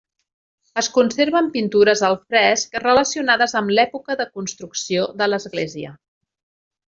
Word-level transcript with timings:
Es 0.81 0.87
conserven 0.93 1.49
pintures 1.57 2.01
al 2.07 2.17
fresc 2.31 2.79
relacionades 2.85 3.53
amb 3.61 3.75
l'època 3.81 4.17
de 4.23 4.27
construcció 4.39 5.05
de 5.21 5.29
l'església. 5.31 5.95